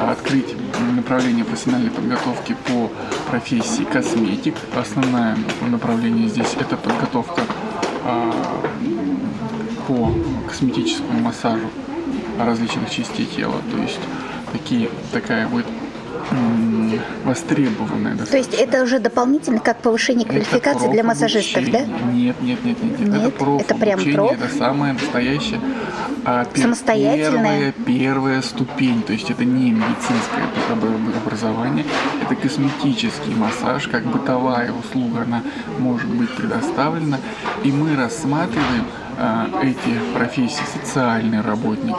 открыть 0.00 0.54
направление 0.96 1.44
профессиональной 1.44 1.90
подготовки 1.90 2.56
по 2.66 2.90
профессии 3.30 3.84
косметик. 3.84 4.54
Основное 4.76 5.36
направление 5.68 6.28
здесь 6.28 6.54
это 6.58 6.76
подготовка 6.76 7.42
э, 8.04 8.32
по 9.86 10.12
косметическому 10.48 11.20
массажу 11.20 11.66
различных 12.38 12.90
частей 12.90 13.26
тела. 13.26 13.56
То 13.70 13.78
есть 13.78 14.00
такие, 14.52 14.88
такая 15.12 15.48
будет 15.48 15.66
востребованная. 17.24 18.16
То 18.16 18.36
есть 18.36 18.54
это 18.54 18.82
уже 18.82 18.98
дополнительно 18.98 19.60
как 19.60 19.80
повышение 19.80 20.26
квалификации 20.26 20.84
это 20.84 20.92
для 20.92 21.04
массажистов, 21.04 21.70
да? 21.70 21.80
Нет, 22.12 22.36
нет, 22.40 22.64
нет, 22.64 22.82
нет. 22.82 22.98
нет. 22.98 23.14
Это 23.14 23.30
проф 23.30 23.62
это 23.62 23.74
прям 23.74 24.00
проф? 24.12 24.32
Это 24.32 24.48
самое 24.54 24.92
настоящее. 24.92 25.60
А, 26.24 26.46
Самостоятельная? 26.54 27.72
Первая, 27.72 27.74
первая 27.86 28.42
ступень, 28.42 29.02
то 29.02 29.12
есть 29.12 29.30
это 29.30 29.44
не 29.44 29.70
медицинское 29.70 30.44
образование, 31.24 31.84
это 32.22 32.34
косметический 32.34 33.34
массаж, 33.34 33.88
как 33.88 34.04
бытовая 34.04 34.72
услуга, 34.72 35.22
она 35.22 35.42
может 35.78 36.08
быть 36.08 36.30
предоставлена. 36.34 37.18
И 37.64 37.72
мы 37.72 37.96
рассматриваем 37.96 38.84
а, 39.16 39.48
эти 39.62 39.98
профессии, 40.14 40.62
социальный 40.72 41.40
работник, 41.40 41.96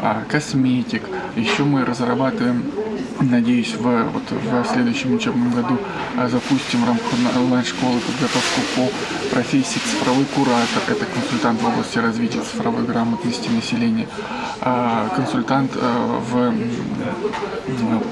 а, 0.00 0.22
косметик. 0.28 1.02
Еще 1.36 1.64
мы 1.64 1.84
разрабатываем 1.84 2.64
Надеюсь, 3.20 3.74
в, 3.74 3.82
вот, 3.82 4.22
в 4.30 4.64
следующем 4.72 5.14
учебном 5.14 5.50
году 5.50 5.76
а, 6.16 6.28
запустим 6.28 6.82
в 6.82 6.86
рамках 6.86 7.06
онлайн-школы 7.36 7.98
подготовку 8.00 8.60
по 8.76 9.34
профессии 9.34 9.80
цифровой 9.80 10.24
куратор. 10.36 10.82
Это 10.86 11.04
консультант 11.04 11.60
в 11.60 11.66
области 11.66 11.98
развития 11.98 12.40
цифровой 12.40 12.84
грамотности 12.84 13.48
населения. 13.48 14.06
А, 14.60 15.08
консультант 15.16 15.72
а, 15.74 16.20
в, 16.20 16.54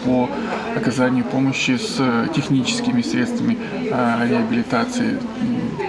по 0.04 0.28
оказанию 0.76 1.24
помощи 1.24 1.76
с 1.76 2.28
техническими 2.34 3.02
средствами 3.02 3.56
реабилитации. 3.84 5.18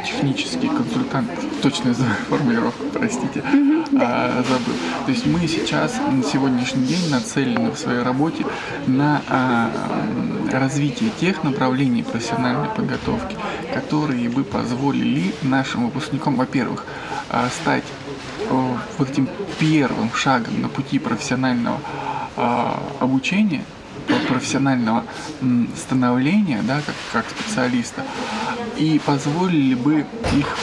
Технический 0.06 0.68
консультант, 0.68 1.30
точная 1.62 1.94
формулировка, 2.30 2.84
простите, 2.94 3.44
забыл. 3.92 4.76
То 5.06 5.12
есть 5.12 5.26
мы 5.26 5.48
сейчас 5.48 6.00
на 6.12 6.24
сегодняшний 6.24 6.86
день 6.86 7.10
нацелены 7.10 7.72
в 7.72 7.78
своей 7.78 8.04
работе 8.04 8.46
на 8.86 9.07
на 9.08 9.22
а, 9.30 9.72
развитие 10.52 11.12
тех 11.20 11.44
направлений 11.44 12.04
профессиональной 12.04 12.70
подготовки, 12.70 13.38
которые 13.74 14.30
бы 14.30 14.44
позволили 14.44 15.34
нашим 15.44 15.86
выпускникам, 15.86 16.36
во-первых, 16.36 16.86
а, 17.30 17.48
стать 17.50 17.86
вот 18.98 19.10
этим 19.10 19.28
первым 19.60 20.14
шагом 20.14 20.62
на 20.62 20.70
пути 20.70 21.00
профессионального 21.00 21.80
а, 22.36 22.82
обучения, 23.00 23.64
профессионального 24.28 25.04
становления, 25.76 26.62
да, 26.64 26.82
как, 26.86 26.96
как 27.14 27.26
специалиста, 27.30 28.04
и 28.78 29.00
позволили 29.06 29.76
бы 29.76 30.06
их 30.34 30.58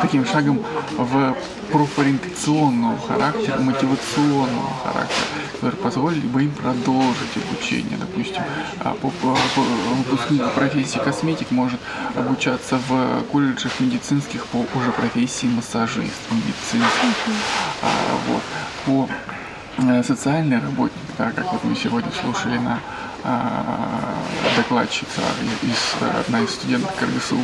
таким 0.00 0.24
шагом 0.26 0.62
в 0.96 1.36
профориентационного 1.70 2.98
характера, 2.98 3.58
мотивационного 3.58 4.70
характера, 4.82 5.26
которые 5.54 5.80
позволили 5.80 6.26
бы 6.26 6.44
им 6.44 6.50
продолжить 6.50 7.36
обучение. 7.36 7.98
Допустим, 7.98 8.42
а, 8.80 8.96
выпускник 9.00 10.52
профессии 10.52 10.98
косметик 10.98 11.50
может 11.50 11.80
обучаться 12.16 12.78
в 12.88 13.22
колледжах 13.32 13.80
медицинских 13.80 14.46
по 14.46 14.58
уже 14.58 14.92
профессии 14.92 15.46
массажист 15.46 16.20
медицинский. 16.30 17.14
А, 17.82 17.88
вот. 18.28 18.42
По 18.84 19.08
э, 19.78 20.02
социальной 20.02 20.58
работник, 20.58 20.98
да, 21.16 21.30
как 21.30 21.52
вот 21.52 21.62
мы 21.64 21.76
сегодня 21.76 22.10
слушали 22.20 22.58
на 22.58 22.80
докладчица, 24.56 25.20
из, 25.62 26.02
одна 26.02 26.40
из 26.40 26.50
студенток 26.50 26.94
РГСУ 27.00 27.38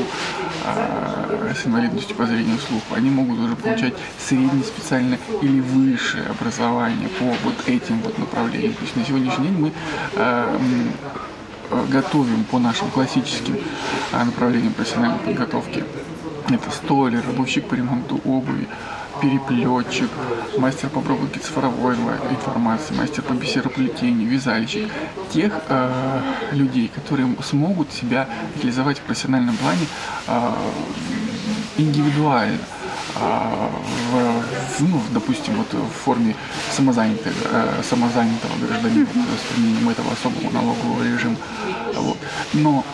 а, 0.64 1.52
с 1.54 1.66
инвалидностью 1.66 2.16
по 2.16 2.26
зрению 2.26 2.58
слуху, 2.58 2.94
они 2.94 3.10
могут 3.10 3.38
уже 3.38 3.54
получать 3.54 3.94
среднее 4.18 4.64
специальное 4.64 5.18
или 5.40 5.60
высшее 5.60 6.26
образование 6.26 7.08
по 7.08 7.26
вот 7.44 7.54
этим 7.68 8.00
вот 8.00 8.18
направлениям. 8.18 8.74
То 8.74 8.82
есть 8.82 8.96
на 8.96 9.04
сегодняшний 9.04 9.46
день 9.46 9.58
мы 9.58 9.72
а, 10.16 10.60
готовим 11.88 12.44
по 12.44 12.58
нашим 12.58 12.90
классическим 12.90 13.58
направлениям 14.12 14.72
профессиональной 14.72 15.18
подготовки. 15.18 15.84
Это 16.48 16.70
стойлер, 16.70 17.22
рабочий 17.26 17.60
по 17.60 17.74
ремонту 17.74 18.20
обуви, 18.24 18.66
переплетчик, 19.20 20.10
мастер 20.58 20.88
по 20.88 21.00
обработке 21.00 21.40
цифровой 21.40 21.94
информации, 22.30 22.94
мастер 22.94 23.22
по 23.22 23.32
бисероплетению, 23.32 24.28
вязальщик. 24.28 24.90
Тех 25.32 25.52
э, 25.68 26.20
людей, 26.52 26.90
которые 26.94 27.28
смогут 27.42 27.92
себя 27.92 28.28
реализовать 28.56 28.98
в 28.98 29.02
профессиональном 29.02 29.56
плане 29.56 29.86
э, 30.26 30.52
индивидуально. 31.76 32.58
Э, 33.16 33.68
в, 34.10 34.80
ну, 34.80 35.00
допустим, 35.12 35.54
вот 35.56 35.72
в 35.72 35.90
форме 36.04 36.34
самозанятого, 36.70 37.32
э, 37.52 37.82
самозанятого 37.82 38.56
гражданина 38.66 39.06
с 39.06 39.52
применением 39.52 39.88
этого 39.88 40.12
особого 40.12 40.50
налогового 40.50 41.02
режима. 41.02 41.36
Вот. 41.94 42.18
Но 42.54 42.84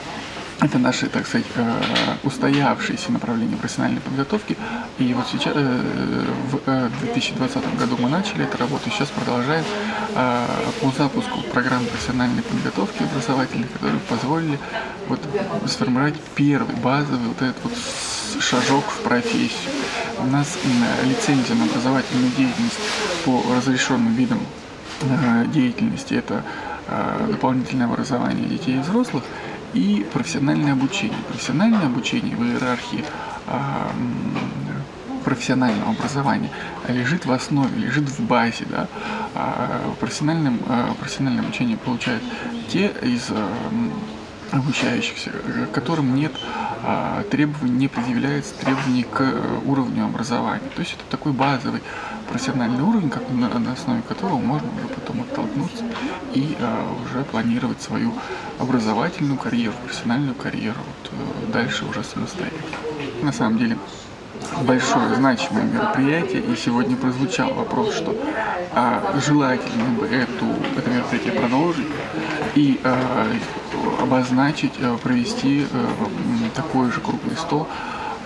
это 0.65 0.79
наши, 0.79 1.09
так 1.09 1.27
сказать, 1.27 1.47
э, 1.57 1.81
устоявшиеся 2.23 3.13
направления 3.13 3.57
профессиональной 3.57 4.01
подготовки. 4.01 4.57
И 4.99 5.13
вот 5.13 5.27
сейчас, 5.31 5.53
э, 5.55 6.25
в 6.51 7.01
2020 7.01 7.57
э, 7.57 7.77
году 7.79 7.97
мы 7.99 8.09
начали 8.09 8.45
эту 8.45 8.59
работу, 8.59 8.91
сейчас 8.91 9.09
продолжаем 9.09 9.65
по 10.81 10.91
запуску 10.97 11.41
программ 11.53 11.85
профессиональной 11.87 12.43
подготовки 12.43 13.03
образовательных, 13.03 13.73
которые 13.73 13.99
позволили 14.09 14.59
вот 15.09 15.21
сформировать 15.67 16.15
первый 16.37 16.77
базовый 16.77 17.27
вот 17.29 17.43
этот 17.43 17.57
вот 17.65 17.73
шажок 18.41 18.85
в 18.85 19.01
профессию. 19.03 19.73
У 20.19 20.27
нас 20.27 20.57
лицензия 21.05 21.57
на 21.57 21.65
образовательную 21.65 22.31
деятельность 22.37 22.79
по 23.25 23.43
разрешенным 23.57 24.15
видам 24.15 24.39
деятельности– 25.53 26.15
это 26.23 26.45
дополнительное 27.29 27.87
образование 27.87 28.47
детей 28.47 28.77
и 28.77 28.81
взрослых– 28.81 29.25
и 29.75 30.07
профессиональное 30.13 30.73
обучение. 30.73 31.19
Профессиональное 31.29 31.87
обучение 31.87 32.37
в 32.37 32.43
иерархии 32.45 33.05
а, 33.47 33.91
профессионального 35.25 35.91
образования 35.91 36.51
лежит 36.89 37.27
в 37.27 37.33
основе, 37.33 37.77
лежит 37.77 38.09
в 38.09 38.21
базе. 38.27 38.65
Да? 38.71 38.89
А 39.35 39.95
профессиональным, 40.01 40.61
а, 40.69 40.95
профессиональное 40.95 41.43
обучение 41.43 41.77
получают 41.77 42.23
те 42.69 42.93
из 43.03 43.31
обучающихся, 44.55 45.31
которым 45.73 46.15
нет 46.15 46.33
а, 46.83 47.23
требований, 47.31 47.73
не 47.73 47.89
предъявляется 47.89 48.55
требований 48.55 49.05
к 49.05 49.25
уровню 49.67 50.05
образования. 50.05 50.69
То 50.75 50.81
есть 50.81 50.95
это 50.95 51.05
такой 51.11 51.33
базовый 51.33 51.81
профессиональный 52.29 52.83
уровень, 52.83 53.11
как 53.11 53.23
на, 53.31 53.49
на 53.59 53.73
основе 53.73 54.03
которого 54.03 54.39
можно 54.39 54.69
уже 54.77 54.89
потом 54.89 55.23
оттолкнуться 55.23 55.85
и 56.35 56.57
а, 56.61 56.87
уже 57.05 57.25
планировать 57.25 57.83
свою 57.83 58.13
образовательную 58.59 59.39
карьеру, 59.39 59.75
профессиональную 59.85 60.35
карьеру 60.35 60.79
вот, 60.79 61.13
э, 61.13 61.53
дальше 61.53 61.85
уже 61.85 62.05
самостоятельно. 62.05 62.63
На 63.23 63.33
самом 63.33 63.59
деле 63.59 63.77
большое 64.63 65.15
значимое 65.15 65.65
мероприятие, 65.65 66.43
и 66.43 66.57
сегодня 66.57 66.97
прозвучал 66.97 67.53
вопрос, 67.55 67.95
что 67.95 68.17
а, 68.73 69.19
желательно 69.25 69.91
бы 69.99 70.07
эту, 70.07 70.47
это 70.77 70.91
мероприятие 70.91 71.33
продолжить 71.33 71.87
и 72.55 72.81
а, 72.85 73.27
обозначить, 74.01 74.73
а, 74.81 74.97
провести 74.97 75.67
а, 75.73 76.51
такой 76.55 76.91
же 76.91 77.01
круглый 77.01 77.37
стол 77.37 77.67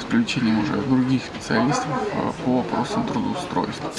с 0.01 0.05
привлечением 0.05 0.61
уже 0.61 0.75
других 0.83 1.23
специалистов 1.25 1.87
а, 2.14 2.33
по 2.44 2.59
вопросам 2.59 3.07
трудоустройства. 3.07 3.90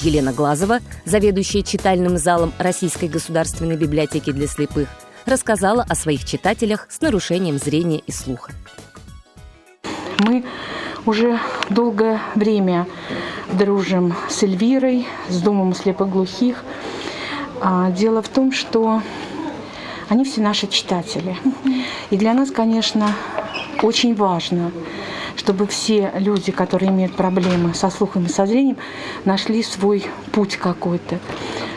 Елена 0.00 0.32
Глазова, 0.32 0.78
заведующая 1.04 1.62
читальным 1.62 2.18
залом 2.18 2.52
Российской 2.58 3.08
государственной 3.08 3.76
библиотеки 3.76 4.30
для 4.30 4.46
слепых, 4.46 4.88
рассказала 5.26 5.84
о 5.88 5.94
своих 5.94 6.24
читателях 6.24 6.86
с 6.88 7.00
нарушением 7.00 7.58
зрения 7.58 7.98
и 8.06 8.12
слуха. 8.12 8.52
Мы 10.20 10.44
уже 11.06 11.38
долгое 11.68 12.20
время 12.34 12.86
дружим 13.52 14.14
с 14.28 14.42
Эльвирой, 14.42 15.06
с 15.28 15.40
Домом 15.40 15.74
слепоглухих. 15.74 16.62
А, 17.60 17.90
дело 17.90 18.22
в 18.22 18.28
том, 18.28 18.52
что 18.52 19.02
они 20.08 20.24
все 20.24 20.40
наши 20.40 20.66
читатели. 20.66 21.36
И 22.10 22.16
для 22.16 22.34
нас, 22.34 22.50
конечно, 22.50 23.14
очень 23.82 24.14
важно, 24.14 24.72
чтобы 25.36 25.66
все 25.66 26.12
люди, 26.16 26.50
которые 26.50 26.90
имеют 26.90 27.14
проблемы 27.14 27.74
со 27.74 27.90
слухом 27.90 28.26
и 28.26 28.28
со 28.28 28.46
зрением, 28.46 28.76
нашли 29.24 29.62
свой 29.62 30.04
путь 30.32 30.56
какой-то, 30.56 31.18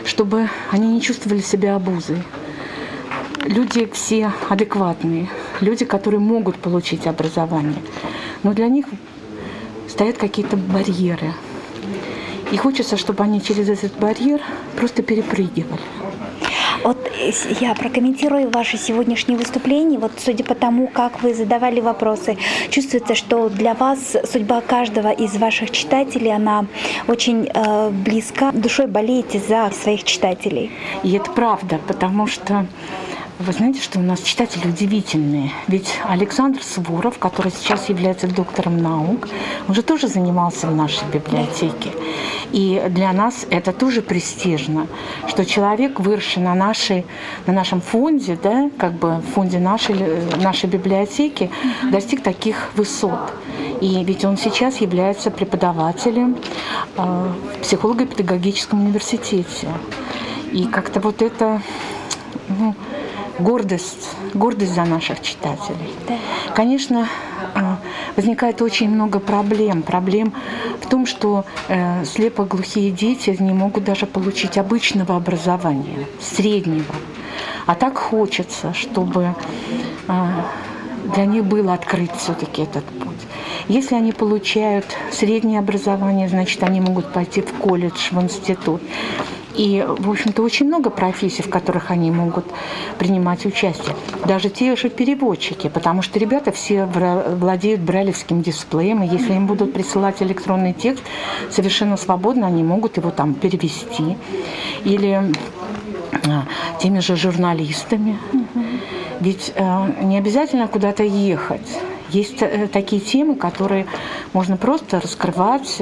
чтобы 0.04 0.48
они 0.70 0.88
не 0.94 1.00
чувствовали 1.00 1.40
себя 1.40 1.76
обузой. 1.76 2.22
Люди 3.44 3.90
все 3.92 4.32
адекватные, 4.48 5.28
люди, 5.60 5.84
которые 5.84 6.20
могут 6.20 6.56
получить 6.56 7.06
образование, 7.06 7.82
но 8.42 8.52
для 8.52 8.68
них 8.68 8.86
стоят 9.88 10.16
какие-то 10.16 10.56
барьеры. 10.56 11.34
И 12.52 12.56
хочется, 12.56 12.96
чтобы 12.96 13.24
они 13.24 13.42
через 13.42 13.68
этот 13.68 13.98
барьер 13.98 14.40
просто 14.76 15.02
перепрыгивали. 15.02 15.80
Вот 16.84 16.98
я 17.60 17.74
прокомментирую 17.74 18.50
ваше 18.50 18.76
сегодняшнее 18.76 19.38
выступление. 19.38 19.98
Вот 19.98 20.12
судя 20.16 20.44
по 20.44 20.54
тому, 20.54 20.88
как 20.88 21.22
вы 21.22 21.34
задавали 21.34 21.80
вопросы, 21.80 22.36
чувствуется, 22.70 23.14
что 23.14 23.48
для 23.48 23.74
вас 23.74 24.16
судьба 24.24 24.60
каждого 24.60 25.10
из 25.10 25.36
ваших 25.36 25.70
читателей, 25.70 26.34
она 26.34 26.66
очень 27.06 27.48
э, 27.52 27.90
близка. 27.90 28.52
Душой 28.52 28.86
болеете 28.86 29.40
за 29.40 29.70
своих 29.70 30.04
читателей. 30.04 30.72
И 31.02 31.12
это 31.12 31.30
правда, 31.30 31.78
потому 31.86 32.26
что 32.26 32.66
вы 33.38 33.52
знаете, 33.52 33.80
что 33.80 33.98
у 33.98 34.02
нас 34.02 34.22
читатели 34.22 34.68
удивительные. 34.68 35.50
Ведь 35.66 35.94
Александр 36.04 36.62
Суворов, 36.62 37.18
который 37.18 37.50
сейчас 37.50 37.88
является 37.88 38.26
доктором 38.26 38.76
наук, 38.76 39.28
он 39.68 39.74
же 39.74 39.82
тоже 39.82 40.08
занимался 40.08 40.66
в 40.66 40.76
нашей 40.76 41.08
библиотеке. 41.12 41.90
И 42.52 42.82
для 42.90 43.12
нас 43.12 43.46
это 43.50 43.72
тоже 43.72 44.02
престижно, 44.02 44.86
что 45.26 45.44
человек, 45.44 45.98
выросший 45.98 46.42
на, 46.42 46.54
нашей, 46.54 47.06
на 47.46 47.52
нашем 47.52 47.80
фонде, 47.80 48.38
да, 48.40 48.70
как 48.76 48.92
бы 48.92 49.16
в 49.16 49.34
фонде 49.34 49.58
нашей, 49.58 49.96
нашей 50.36 50.68
библиотеки, 50.68 51.50
достиг 51.90 52.22
таких 52.22 52.70
высот. 52.74 53.32
И 53.80 54.04
ведь 54.04 54.24
он 54.24 54.36
сейчас 54.36 54.76
является 54.76 55.30
преподавателем 55.30 56.36
э, 56.96 57.02
в 57.02 57.62
психолого-педагогическом 57.62 58.84
университете. 58.84 59.68
И 60.52 60.64
как-то 60.66 61.00
вот 61.00 61.22
это 61.22 61.62
ну, 62.48 62.74
гордость, 63.38 64.10
гордость 64.34 64.74
за 64.74 64.84
наших 64.84 65.20
читателей. 65.20 65.92
Конечно, 66.54 67.08
э, 67.54 67.60
возникает 68.16 68.62
очень 68.62 68.90
много 68.90 69.20
проблем. 69.20 69.82
Проблем 69.82 70.32
в 70.80 70.88
том, 70.88 71.06
что 71.06 71.44
э, 71.68 72.04
слепоглухие 72.04 72.90
дети 72.90 73.36
не 73.38 73.52
могут 73.52 73.84
даже 73.84 74.06
получить 74.06 74.58
обычного 74.58 75.16
образования, 75.16 76.06
среднего. 76.20 76.94
А 77.66 77.74
так 77.74 77.96
хочется, 77.98 78.74
чтобы 78.74 79.34
э, 80.08 80.28
для 81.14 81.24
них 81.24 81.44
было 81.44 81.74
открыть 81.74 82.12
все-таки 82.16 82.62
этот 82.62 82.84
путь. 82.84 83.12
Если 83.68 83.94
они 83.94 84.12
получают 84.12 84.86
среднее 85.10 85.60
образование, 85.60 86.28
значит, 86.28 86.62
они 86.62 86.80
могут 86.80 87.12
пойти 87.12 87.40
в 87.40 87.52
колледж, 87.54 88.08
в 88.10 88.20
институт. 88.20 88.82
И, 89.54 89.84
в 89.86 90.10
общем-то, 90.10 90.42
очень 90.42 90.66
много 90.66 90.90
профессий, 90.90 91.42
в 91.42 91.50
которых 91.50 91.90
они 91.90 92.10
могут 92.10 92.44
принимать 92.98 93.44
участие. 93.44 93.94
Даже 94.26 94.48
те 94.48 94.76
же 94.76 94.88
переводчики, 94.88 95.68
потому 95.68 96.02
что 96.02 96.18
ребята 96.18 96.52
все 96.52 96.86
владеют 96.86 97.80
брайлевским 97.82 98.42
дисплеем, 98.42 99.02
и 99.02 99.08
если 99.08 99.34
им 99.34 99.46
будут 99.46 99.72
присылать 99.72 100.22
электронный 100.22 100.72
текст, 100.72 101.02
совершенно 101.50 101.96
свободно 101.96 102.46
они 102.46 102.62
могут 102.62 102.96
его 102.96 103.10
там 103.10 103.34
перевести. 103.34 104.16
Или 104.84 105.32
а, 106.28 106.44
теми 106.78 107.00
же 107.00 107.16
журналистами. 107.16 108.18
Ведь 109.20 109.52
э, 109.54 109.92
не 110.02 110.18
обязательно 110.18 110.66
куда-то 110.68 111.04
ехать. 111.04 111.78
Есть 112.10 112.42
э, 112.42 112.68
такие 112.72 113.00
темы, 113.00 113.36
которые 113.36 113.86
можно 114.32 114.56
просто 114.56 115.00
раскрывать. 115.00 115.78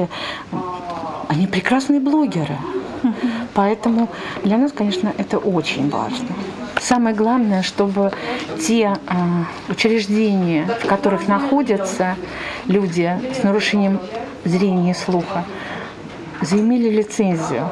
Они 1.28 1.46
прекрасные 1.46 2.00
блогеры. 2.00 2.58
Поэтому 3.54 4.08
для 4.44 4.58
нас, 4.58 4.72
конечно, 4.72 5.12
это 5.18 5.38
очень 5.38 5.90
важно. 5.90 6.28
Самое 6.80 7.14
главное, 7.14 7.62
чтобы 7.62 8.12
те 8.66 8.96
э, 9.06 9.14
учреждения, 9.68 10.66
в 10.82 10.86
которых 10.86 11.28
находятся 11.28 12.16
люди 12.66 13.18
с 13.38 13.42
нарушением 13.42 14.00
зрения 14.44 14.92
и 14.92 14.94
слуха, 14.94 15.44
заимели 16.40 16.88
лицензию 16.88 17.70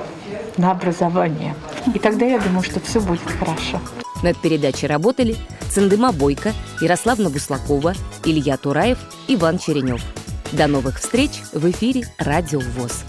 на 0.57 0.73
образование. 0.73 1.55
И 1.95 1.99
тогда 1.99 2.27
я 2.27 2.39
думаю, 2.39 2.63
что 2.63 2.81
все 2.81 3.01
будет 3.01 3.23
хорошо. 3.39 3.81
Над 4.23 4.37
передачей 4.39 4.87
работали 4.87 5.37
Цендыма 5.71 6.13
Бойко, 6.13 6.53
Ярославна 6.81 7.31
Буслакова, 7.31 7.95
Илья 8.25 8.57
Тураев, 8.57 8.99
Иван 9.29 9.59
Черенев. 9.59 10.03
До 10.53 10.67
новых 10.67 10.99
встреч 10.99 11.31
в 11.53 11.71
эфире 11.71 12.05
«Радио 12.19 12.61
ВОЗ». 12.61 13.05